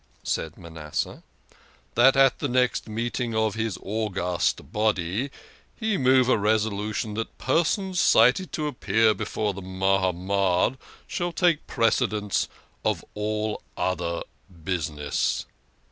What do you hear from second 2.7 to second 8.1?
meeting of his august body he move a resolution that persons